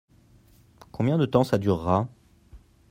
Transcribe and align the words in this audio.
Combien 0.91 1.19
de 1.19 1.27
temps 1.27 1.43
ça 1.43 1.59
durera? 1.59 2.09